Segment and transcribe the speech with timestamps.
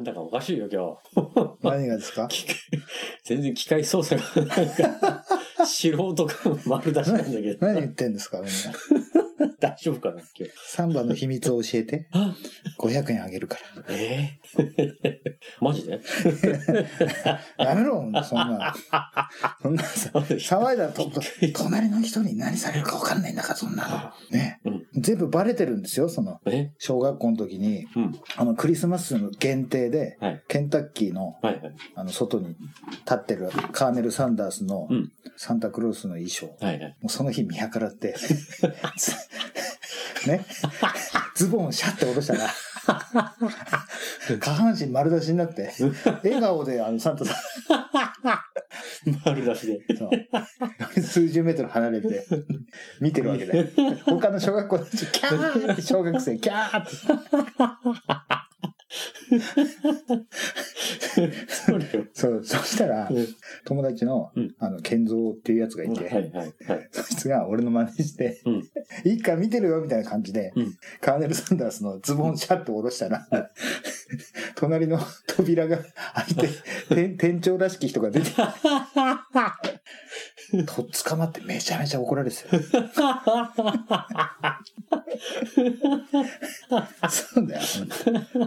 [0.00, 0.96] なんだかおかしいよ、今
[1.62, 2.26] 何がですか？
[2.28, 2.46] 日。
[3.24, 5.24] 全然機械操作が、なんか、
[5.66, 7.66] 素人感丸出しなんだけど。
[7.66, 8.38] 何言ってんですか？
[8.40, 8.52] みんな。
[9.58, 10.52] 大丈夫かな、今日。
[10.66, 12.08] サンバの秘密を教えて。
[12.12, 12.34] あ
[12.78, 13.58] 500円あげるか
[13.90, 15.20] ええ
[15.60, 16.00] マジで？
[17.58, 17.66] ら。
[17.66, 18.74] やめろ、そんな。
[19.60, 21.10] そんなさ、騒いだらと、
[21.54, 24.36] 隣の人に何されるか分かんないんだから、そんなの。
[24.38, 24.49] ね。
[25.00, 26.40] うん全部バレてるんですよ、その。
[26.46, 26.72] え？
[26.78, 28.20] 小学校の時に、うん。
[28.36, 30.42] あの、クリスマスの限定で、はい。
[30.46, 31.74] ケンタッキーの、はいはい。
[31.94, 36.54] あの、外に立ってるカーネル・サンダースのうんサンタクロースの衣装。
[36.60, 36.96] はいはい。
[37.00, 38.14] もうその日見計らって、
[38.98, 39.16] つ
[40.28, 40.44] ね、
[41.34, 42.46] ズボンをシャッて下ろしたら、
[44.40, 45.72] 下半身丸出しになって、
[46.24, 47.34] 笑顔であのサンタさ
[49.24, 49.94] 丸出しで。
[49.94, 50.10] んそう
[51.00, 52.26] 数十メートル離れて
[53.00, 53.72] 見てるわけで、
[54.04, 58.49] 他の小学校たち、キャーって小学生、キャーって。
[61.48, 62.06] それよ。
[62.12, 63.28] そう、そしたらうん、
[63.64, 66.54] 友達のうん、あの、健三っていうやつがいはいて、はいはい。
[66.90, 68.68] そいつが俺の真似して、うん
[69.04, 73.26] いいから見てるよみたいな感じで、うんカーネル・サンダースのズボンシャッと下ろしたら、
[74.56, 74.98] 隣の
[75.28, 75.86] 扉が開
[76.30, 76.48] いて、
[76.90, 78.30] 店店長らしき人が出て、
[80.66, 82.62] とっ捕まってめちゃめちゃ怒られてたよ。
[87.10, 87.62] そうだよ。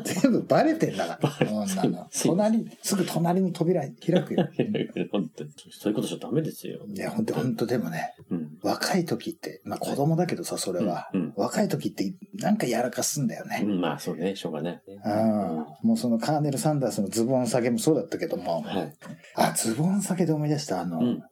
[0.03, 1.67] 全部バレてんだから。
[1.67, 2.09] そんなの。
[2.23, 4.49] 隣、すぐ隣の扉開くよ。
[5.11, 6.85] 本当にそういうことしちゃダメですよ。
[6.87, 8.57] いや、ほんと、ほんとでもね、うん。
[8.61, 11.09] 若い時って、まあ子供だけどさ、それは。
[11.13, 13.61] うんうん若い時ってなんかやらかすんだよね。
[13.63, 14.81] うんまあそうね、しょうがない。
[14.87, 18.93] うんもうそのカーネル・サンダースのズボン下げもそうだったけども、はい。
[19.35, 21.23] あ、ズボン下げで思い出した、あの、うん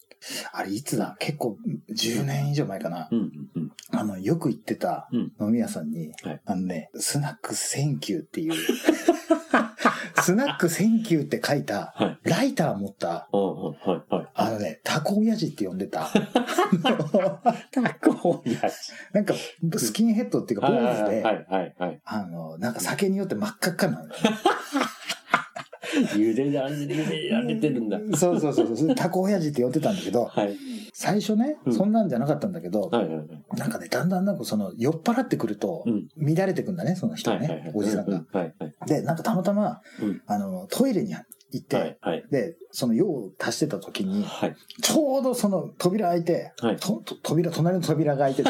[0.53, 1.15] あれいつだ？
[1.19, 1.57] 結構
[1.89, 3.07] 10年以上前かな。
[3.11, 3.71] うんうんうん。
[3.91, 8.53] あの、よく行ってたうん飲み屋さんに、はいあのね、スナックセンキューっていう、
[10.21, 12.29] スナックセンキューって書いた、はい。
[12.29, 13.27] ライター持った。
[14.33, 16.09] あのね、タコ親父って呼んでた。
[17.71, 18.91] タコやし。
[19.13, 19.33] なんか、
[19.77, 22.01] スキンヘッドっていうか、坊主で、はいはいはい。
[22.05, 24.13] あの、なんか酒によって真っ赤っかなのよ。
[26.15, 27.99] 茹でられ、茹でられてるんだ。
[28.17, 30.57] そうそうそうタコ親父って呼んでたんだけど、はい。
[30.93, 33.27] 最初ね、うんそんなんじゃなかったんだけど、はいはいはい。
[33.57, 36.07] なんかね、だんだんなんかその、酔っ払ってくるとう、ん。
[36.17, 38.23] 乱れてくんだね、その人ねはいはいはい。、おじさんが。
[38.31, 38.73] はいはい。
[38.87, 42.25] で、なんかたまたまうん、あの、トイレに行って、はいはい。
[42.31, 44.55] で、その用を足してた時に、はい。
[44.81, 48.49] ちょうどその扉開いて、はいとと扉、隣の扉が開いてて、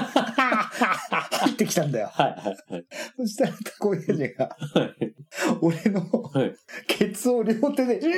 [0.86, 2.10] 入 ってきたんだよ。
[2.12, 2.86] はいはいはい。
[3.18, 5.14] そしたら、タコ親父が、はい。
[5.62, 6.02] 俺の
[6.34, 6.56] はい。
[6.88, 8.00] ケツを両手で、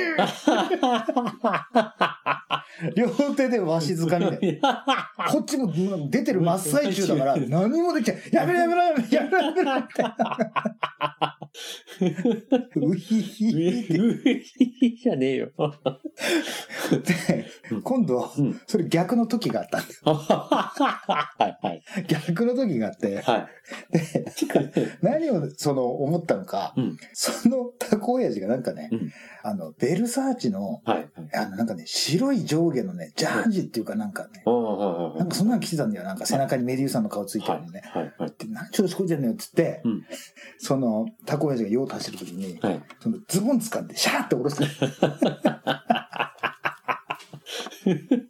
[2.96, 4.60] 両手でわしづかみで。
[5.30, 5.72] こっちも
[6.10, 8.20] 出てる真っ最中だから、 何もできない。
[8.32, 10.02] やめろやめろやめろやめろやめろって。
[12.76, 13.46] うひひ。
[13.46, 13.54] う
[14.80, 15.50] いじゃねえよ。
[16.90, 17.46] で
[17.82, 20.14] 今度うん、それ逆の時があったんだよ。
[20.14, 20.72] は
[21.38, 21.82] いはい。
[22.08, 23.48] 逆の時があって、は
[23.92, 23.92] い。
[23.92, 24.24] で、
[25.02, 26.98] 何をその思ったのか、うん。
[27.12, 29.12] そのタコ親父がなんかね、うん
[29.46, 31.10] あの、ベルサーチの、はい。
[31.34, 35.18] あの、なんかね、白い上下のね、ジャージっていうかなんかね、はいはい。
[35.18, 36.04] なんかそんなの着てたんだよ。
[36.04, 37.82] なんか背中にメデューサの顔ついてるのね。
[37.84, 38.32] はいはい。
[38.38, 40.06] で何調子こいてんのよっつって、うん
[40.56, 42.82] その、タコ親父が用を足してる時に、はい。
[43.00, 44.62] そのズボン掴んでシャーって下ろす。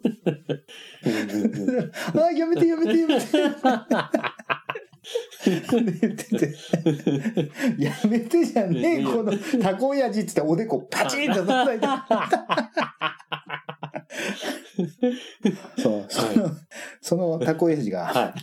[1.05, 3.21] あ、やめてやめてやめ
[6.15, 6.55] て。
[7.79, 9.33] やめてじゃねえ、この
[9.63, 11.87] タコ親父っつっておでこパチンと叩いて。
[15.79, 16.51] そう、その、
[17.01, 18.35] そのタコ親父が、は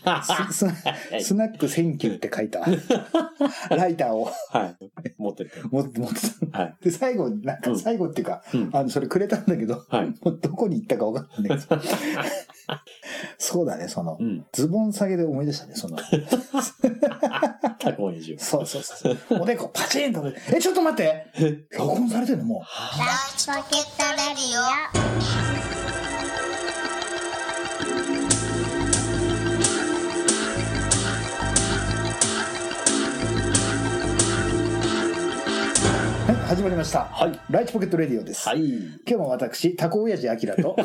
[1.20, 1.24] い。
[1.24, 2.64] スナックセンキューって書いた
[3.76, 4.76] ライターをはい。
[5.32, 5.52] 持ってて。
[5.70, 6.60] 持って持ってた。
[6.60, 6.76] はい。
[6.82, 8.70] で、最後、なんか最後っていうか、うん。
[8.74, 10.08] あの、それくれたんだけど、はい。
[10.22, 11.82] もうどこに行ったか分かんないけど。
[13.38, 14.46] そうだね、そのう、ん。
[14.54, 15.98] ズボン下げで思い出したね、その。
[17.80, 19.18] タコにしよそうそうそう。
[19.42, 20.24] おでこパチンと。
[20.54, 22.60] え、ちょっと待って録音されてるのもう。
[23.00, 23.06] ラ
[23.38, 25.81] イチポケットレディオ
[36.52, 37.06] 始まりました。
[37.06, 37.40] はい。
[37.50, 38.46] ライチポケットレディオです。
[38.46, 38.60] はい。
[38.68, 40.76] 今日も私、タコ親父アキラと、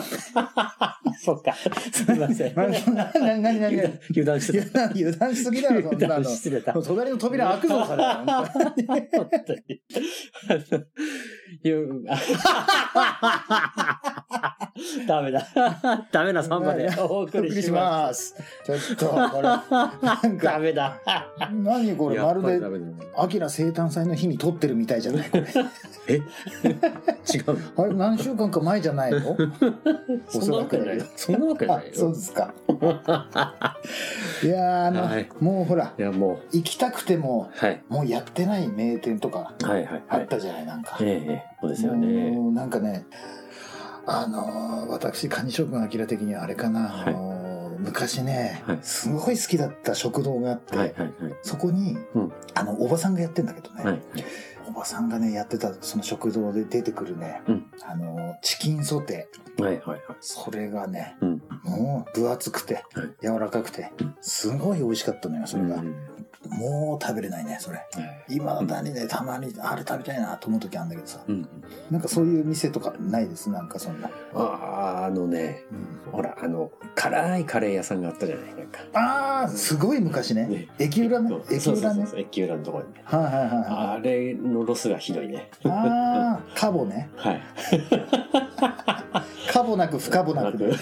[1.21, 1.55] そうか。
[1.93, 2.55] すみません。
[2.95, 6.25] な、な、な、な、油断して油断、 油断しすぎだろ、そんなの。
[6.31, 8.05] 失礼だもう隣の扉開くぞ、それ。
[8.05, 8.49] 本
[9.45, 9.81] 当に
[15.07, 15.47] ダメだ。
[16.13, 18.35] ダメなサンバでおお送りします。
[18.35, 18.35] す。
[18.65, 21.01] ちょっと、これ、なんか、 ダメだ。
[21.53, 22.61] 何これ、まるで
[23.17, 25.31] アキラ生誕祭の日に撮ってるみたいじゃない？
[25.31, 25.45] これ
[26.09, 26.15] え？
[26.15, 26.23] 違う
[27.47, 29.37] のあれ、何週間か前じゃないの？
[30.29, 31.01] そんなわけない。
[31.17, 31.91] そんなわけなあい、よ。
[31.95, 32.53] そうですか。
[34.43, 37.83] いやーあの、はいもうほら、いや、も行きたくても、う、はい。
[37.89, 39.53] もうやってない名店とか。
[40.09, 40.97] あったじゃない、なんか。
[41.01, 42.31] ええええ、そうですよね。
[42.31, 43.07] もうなんかね、
[44.07, 47.37] あのー私、カニ将軍明的にはあれかな、はいあのー
[47.79, 51.35] 昔ね、はいすごい好きだった食堂があって、はいはいはい。
[51.43, 54.01] そこに、うんあの、おばさんがやってんだけどね、はい。
[54.69, 60.01] おばさんがね、やってたその食堂で出てくるね、うんあのーチキンソテー、はいはいはい。
[60.21, 61.43] それがね、うん。
[61.65, 62.85] もう分厚くて、はい
[63.23, 65.77] 柔らかくてうん、すごい美味しかったのよ、それが。
[65.77, 65.95] うん
[66.51, 67.81] もう食べれないね、それ。
[68.29, 71.49] 今のだにね、たまにあれ食べたいなと思う時あるんだけどさ、うん。
[71.91, 74.11] なんかそういう店とかないです、なんかそんな。
[74.35, 78.55] ああ、あのね、うんほら、あの、辛いカレー屋さんがあったじゃない？
[78.55, 78.81] なんか。
[78.95, 80.47] ああ、すごい昔ね。
[80.47, 81.31] ね駅裏ね？
[81.51, 82.07] 駅裏ね？
[82.17, 83.03] 駅裏のところにね。
[83.05, 85.51] はいはいはいはあれのロスがひどいね。
[85.65, 85.69] い。
[85.69, 87.11] ああ、カボね。
[87.17, 87.43] はい。
[89.53, 90.73] カボなく不可ボなくで。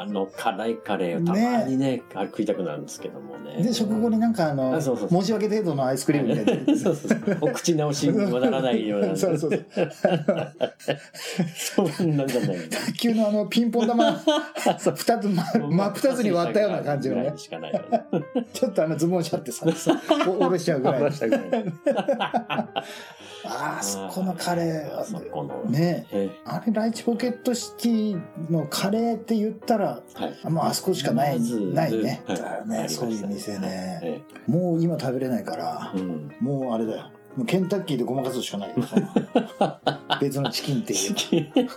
[0.00, 3.62] あの辛いカレーをたまにね、あ食いたくなるんですけどもね。
[3.62, 6.76] で、食後になんかあのあそうそうそう、文字分け程度のアイスクリームみたいな。
[6.78, 7.38] そうそうそう。
[7.40, 9.16] お口直しにもならないような。
[9.16, 9.90] そうそうそう。
[11.96, 12.56] そんなんじゃない。
[12.68, 14.74] 卓球のあの、ピンポン玉、二
[15.18, 17.32] つ、ま真っ二つに割ったような感じのね。
[17.36, 17.72] しかない。
[18.52, 19.66] ちょっとあの、ズボンシャってさ、
[20.26, 21.10] お下ろしちゃうぐらいの。
[23.46, 25.70] ああ、そこのカレあそこのー。
[25.70, 30.50] ねえあれ、ライチポケットシティのカレーって言ったら、はい。
[30.50, 32.22] もうあそこしかない、ないね。
[32.66, 34.00] ね、そういう店ね。
[34.02, 35.92] えもう今食べれないから。
[36.40, 37.10] もうあれだよ。
[37.36, 38.74] もうケンタッキーでごまかすしかない
[40.20, 40.96] 別のチキンってい
[41.40, 41.68] う。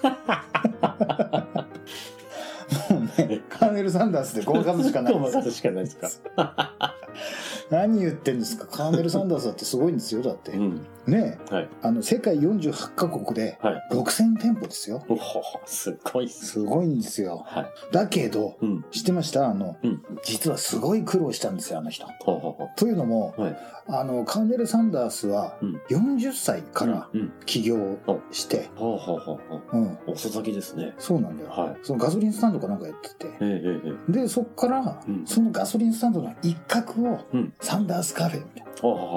[2.94, 6.76] もうね、カーネル・サンダースでごまかすしかないごまかすしかないですか。
[7.72, 10.86] 何言ってんですかカーネル・サンダースだってすごいんですよだってうん。
[11.08, 11.70] ねはい。
[11.82, 13.82] あの世界48カ国ではい。
[13.92, 16.46] 6000店舗ですよおほほ、すごいっす。
[16.46, 17.66] すごいんですよはい。
[17.92, 18.86] だけどうん。
[18.92, 19.48] 知ってました？
[19.48, 22.06] あの、うん実はすごい苦労したんですよあの人
[22.76, 23.34] というのも。
[23.90, 27.32] あのカーネル・サンダースはうん40歳からうん。
[27.46, 27.98] 起業
[28.32, 29.00] して、ほ
[29.72, 30.94] うん、遅咲きですね。
[30.98, 31.78] そうなんだよ、はい。
[31.84, 33.28] そのガソリンスタンドかなんかやってて。
[34.10, 38.68] でそっから、うんそのガソリンスタンドの一角を、うんサンダースカフェみたいな。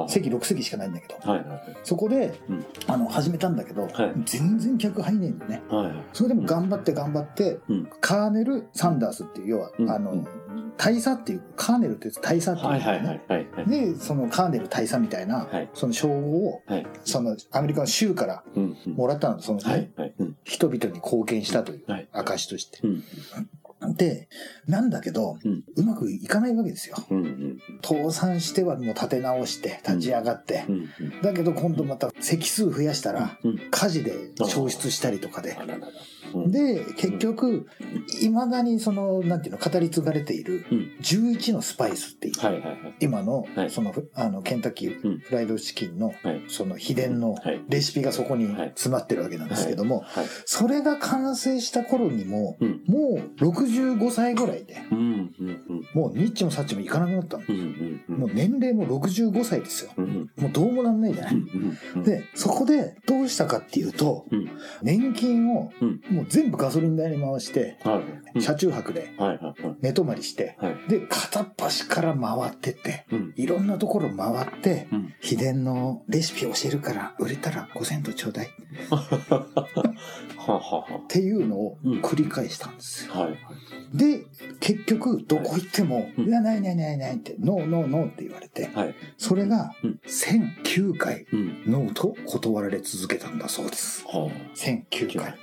[0.09, 5.93] 席6席しかないんだけどはいはいそこで、うんあの始めたんだけど、はい全然客入んねえんだよねはい。
[6.13, 10.27] それでも頑張って頑張って、うんカーネル・サンダースっていう要は、うんあのうん
[10.77, 13.67] 大佐っていうカーネルって大佐っていう、ねはいはいはいはいはい。
[13.69, 16.87] でそのカーネル大佐みたいな、はいその称号をはい。
[17.05, 18.43] そのアメリカの州から。
[18.87, 19.91] もらったのその、ね。
[20.45, 22.09] 人々に貢献したというはい。
[22.13, 22.79] 証として。
[24.01, 24.09] うん。
[24.09, 24.29] で
[24.67, 26.97] なんだけど、うんうまくいかないわけですよ。
[27.11, 31.23] うんうん倒産してはもう立て直して立ち上がって、うんうん。
[31.23, 33.59] だけど今度また席数増やしたらうん。
[33.71, 35.57] 火事で消失したりとかで
[36.47, 37.67] で結局
[38.23, 40.91] いまだにそのなんていうの語り継がれているうん。
[41.01, 42.79] 11のスパイスっていう、はいはいはい。
[43.01, 46.43] 今のはいそのふあのケンタッキーうんフライドチキンのはい。
[46.49, 47.63] その秘伝のはい。
[47.69, 50.27] レシピがそこに詰まってるわけなんですけどもはい。
[50.45, 52.83] それが完成した頃にもうん。
[52.87, 54.99] もう65歳ぐらいでうん。
[54.99, 55.33] うん。
[55.69, 55.87] うん。
[55.95, 57.39] もうニッチもサッチもいかなくなった。
[57.39, 60.31] もう年齢も65歳ですようん。
[60.37, 61.35] もうどうもなんないじゃない？
[61.35, 61.79] うん。
[61.97, 62.03] うん。
[62.03, 64.51] でそこでどうしたかっていうとうん。
[64.83, 66.01] 年金をうん。
[66.11, 68.00] もう全部ガソリン代に回してはい。
[68.41, 69.11] 車中泊で。
[69.81, 70.77] 寝泊まりしてはい。
[70.89, 73.33] で片っ端から回ってってうん。
[73.37, 75.15] いろんなところ回ってうん。
[75.21, 78.49] 秘伝のレシピ教えるから売れたら5セントちょうだいっ
[81.09, 83.15] ていうのを繰り返したんですよ。
[83.95, 84.25] で
[84.61, 88.95] 結局どこ行っても「うんいやないないないない」って「ノーノーノー」って言われてはい。
[89.19, 91.63] それがうん1009回うん。
[91.67, 94.05] ノーと断られ続けたんだそうです。
[94.07, 95.25] は1009あ。
[95.25, 95.35] 回。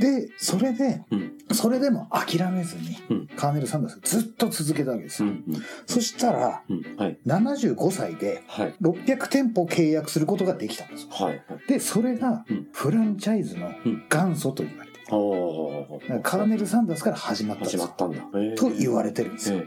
[0.00, 0.20] ううんん。
[0.26, 1.32] でそれでうん。
[1.52, 5.28] それでも諦めずにうんカーネル・サンダースずっと続けたわけですよ。
[5.28, 5.44] うん。
[5.86, 6.96] そしたらうん。
[6.96, 7.18] はい。
[7.26, 8.74] 75歳ではい。
[8.82, 11.08] 600店舗契約することができたんですよ。
[11.10, 11.40] はい。
[11.68, 18.56] でそれがうんフランチャイズのうん元祖と言われカーネル・サンダースから始まったんですよ始まったんだ。
[18.56, 19.60] と言われれてるんですよ。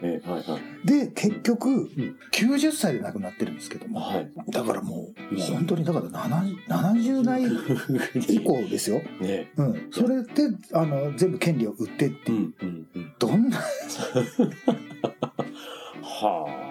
[0.85, 4.31] で結局ん90歳で亡くなってるんですけども、はい。
[4.49, 7.43] だからもう本当にだから70 70代
[8.29, 9.01] 以降ですよ。
[9.19, 10.29] ねうん、それで
[10.73, 13.13] あの全部権利を売ってってういう、んうんうん。
[13.19, 13.57] どんな
[16.01, 16.70] はだ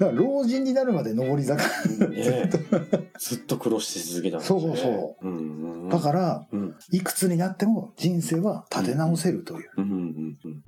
[0.00, 2.08] から老人になるまで上り坂あ。
[2.08, 2.50] ね
[3.18, 4.60] ずっと苦労し続けたんですね。
[4.60, 5.88] そうそううんうんうん。
[5.90, 6.74] だから、うん。
[6.90, 9.70] いくつになっても人生は立て直せるという。
[9.76, 9.84] うん。
[9.84, 10.38] うん。
[10.44, 10.64] うん。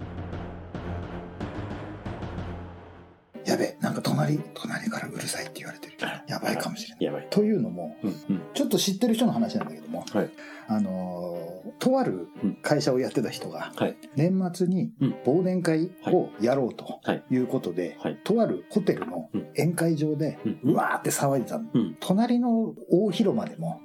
[3.52, 5.92] やべえ、なんか隣、隣からうるさいって言われてる。
[6.26, 7.04] やばいかもしれない。
[7.04, 7.26] やばい。
[7.30, 8.10] というのも、うん。
[8.10, 8.42] うん。
[8.54, 10.30] ちょっと知ってる人の話なんだけども、はい。
[10.68, 12.28] あのーとある
[12.62, 13.96] 会社をやってた人が、はい。
[14.16, 17.22] 年末にうん忘年会をやろうとはい。
[17.30, 18.18] いうことで、はい。
[18.24, 21.68] とあるホテルのうん宴会場で、うわーって騒いでたの。
[21.74, 21.96] うん。
[22.00, 23.80] 隣の大広間でも。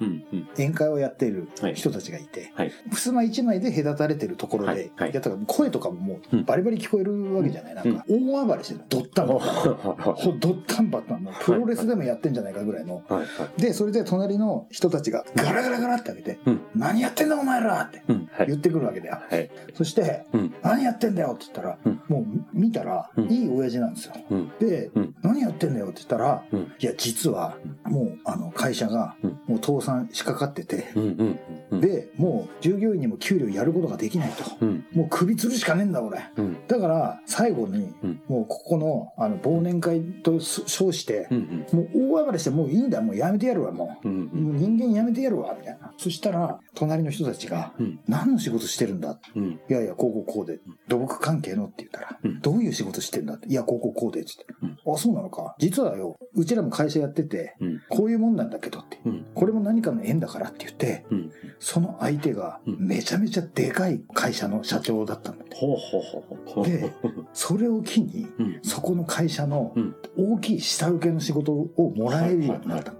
[0.56, 2.72] 宴会をやっているはい人たちがいて、はい。
[2.92, 7.76] 襖一枚で隔たれてるところはいで、はいやったから声とかももううんバリバリ聞こえるわけじゃない。
[7.76, 8.82] なんか、大暴れしてる。
[8.90, 11.24] ドッタンほドッタンバッタン。
[11.24, 13.04] もうプロレスでもやってんじゃないかぐらいの。
[13.08, 13.20] はい。
[13.20, 13.24] は
[13.58, 13.62] い。
[13.62, 18.04] で、それで隣の人たちがガラガラガラって開けて、うん何やってんだお前らって。
[18.46, 19.20] 言ってくるわけだよ。
[19.30, 19.50] はい。
[19.74, 20.54] そして、うん。
[20.62, 24.14] 何やってんだよって言ったら、うんもう見たら、うんいい親父なんですよ。
[24.30, 24.52] うん。
[24.60, 26.60] で、うん何やってんだよって言ったら、うん。
[26.80, 31.04] いや、実は、もう、あの、会社がうん、もう倒産しかかってて、うん。
[31.04, 31.40] うん。
[31.72, 31.82] うん。
[31.82, 34.44] で、もう、従業員にも給料やることができないと。
[34.62, 34.86] うん。
[34.94, 36.22] もう首吊るしかねえんだ、俺。
[36.38, 36.58] うん。
[36.68, 41.66] だから、最後にうん、もうここの、あの、忘年会と称してう、ん。
[41.72, 44.30] もう大暴れして、もういいんだ、もうやめてやるわ、もうん。
[44.34, 44.36] う。
[44.36, 45.94] もう人間やめてやるわ、みたいな。
[45.98, 48.00] そしたら、隣の人たちが、うん。
[48.08, 49.20] 何の仕事してるんだ？
[49.36, 49.60] うん。
[49.70, 53.36] いやいや、こうこうこうで、土木関係のって言ったら、うんどういう仕事してんだ？
[53.36, 54.46] って、いや、こうこうこうで、つって、
[54.86, 55.56] あ、そうなのか？
[55.60, 57.82] 実はよ、うちらも会社やってて、うん。
[57.89, 59.25] こういうもんなんだけどって、うん。
[59.34, 61.32] これも何かの縁だからって言って、うん。
[61.60, 65.56] その相手がうんめちゃめちゃでかい会社の社長だったんだって。
[65.56, 66.66] ほうほうほうほう。
[66.66, 66.94] で、
[67.38, 68.60] それを機に、うん。
[68.63, 72.94] そこの会社のうん大きい下請けの仕事をもらえるようになった。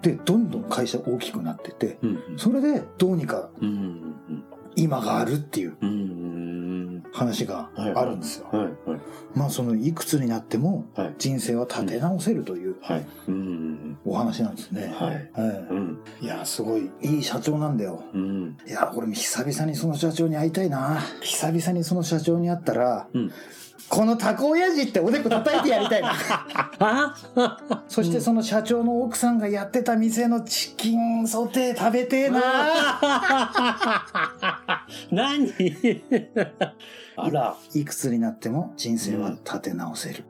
[0.00, 2.18] で、どんどん会社大きくなってて、うん。
[2.38, 3.50] それでどうにか。
[4.74, 5.76] 今があるっていう。
[7.12, 8.46] 話があるんですよ。
[9.34, 11.14] まあそのいくつになってもはい。
[11.18, 12.76] 人生は立て直せるという。
[14.06, 14.94] お話なんですね。
[14.98, 15.30] はい。
[16.26, 18.02] や、すごいいい社長なんだよ。
[18.14, 18.56] うん。
[18.66, 21.00] いや、俺も久々にその社長に会いたいな。
[21.20, 23.30] 久々にその社長に会ったら、うん。
[23.88, 27.16] このタコ親父っておでこ叩いてやりたいな。
[27.88, 32.40] そしてその社長の奥さんがやってた店のチキンソテー食べてえな。
[35.10, 35.52] 何？
[37.16, 37.56] あら。
[37.74, 40.24] いくつになっても人生は立て直せる。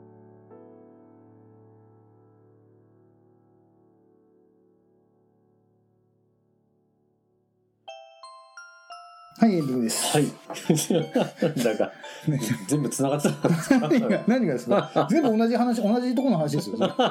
[9.37, 10.13] はい、エンディングです。
[10.15, 10.27] はい。
[11.65, 11.91] なんか、
[12.67, 13.79] 全部繋がってたんですか？
[13.89, 15.07] 何が何がですか？
[15.11, 16.77] 全部同じ話、同じところの話ですよ。
[16.77, 16.89] それ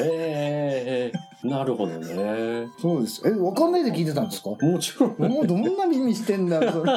[0.00, 1.12] え
[1.44, 2.68] えなるほどね。
[2.80, 3.20] そうです。
[3.26, 4.50] え、わかんないで聞いてたんですか？
[4.50, 6.92] もちろん、もうどんな耳してんだよ、それ。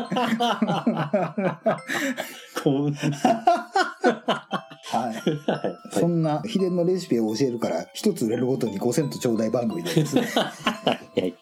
[2.63, 3.01] こんは
[4.91, 4.93] い。
[4.93, 5.15] はい。
[5.91, 10.15] そんな秘伝のレシピを教えるから、一つ売れるごとに5セント頂戴番組でです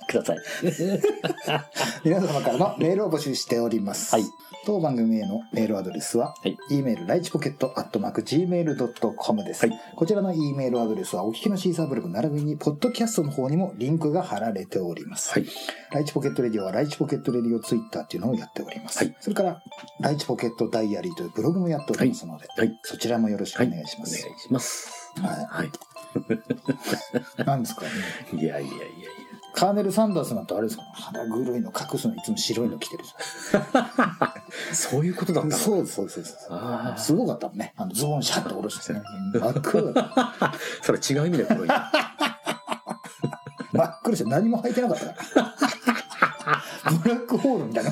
[0.09, 0.37] ください。
[2.03, 4.13] 皆様からのメールを募集しております。
[4.13, 4.25] はい。
[4.65, 15.47] 当番組へのメールアドレスは、はい e メールライチポケットアットマーク gmail.com です、はいこちらの e メールアドレスはお聞きのシーサーブログ並びにポッドキャストの方にもリンクが貼られております、はい。
[15.91, 19.61] ライチポケットレディオはライチポケットレディオツイッターっていうのをやっております、はいそれから
[20.01, 22.79] ライチポケットダイアリーというブログもやっておりますので、はい。
[22.83, 25.11] そちらもよろしくお願いしお願います、します。
[25.21, 25.67] ははい。
[25.67, 27.89] い、なんですかね
[28.33, 28.98] いやいやいや。
[29.59, 30.83] カーネル・サンダースなんてあれですか？
[30.93, 33.03] 肌黒いの隠すのいつも白いの着てる
[34.73, 35.55] そういうことだったの？
[35.57, 36.23] そうですそうですそう
[36.93, 37.05] です。
[37.05, 37.73] すごかったもんね。
[37.77, 39.01] あのズボンシャッと下ろしてね。
[39.33, 39.93] 真っ黒。
[40.81, 41.67] それ違う意味で黒い。
[43.71, 45.53] 真っ黒して何も履いてなかったから。
[47.03, 47.91] ブラックホールみたいな。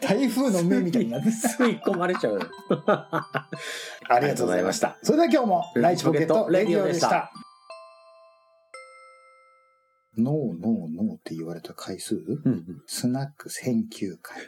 [0.00, 1.28] 台風の目みたいになって。
[1.28, 2.40] 吸い込まれちゃう。
[4.08, 4.96] ありがとうございました。
[5.02, 7.30] それでは今日もライチポケットレディオでした。
[10.18, 12.82] ノーノーノーって言われた回数、うんうん。
[12.86, 14.42] スナック1009回。